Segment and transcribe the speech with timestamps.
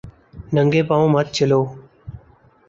[0.53, 1.61] ننگے پاؤں مت چلو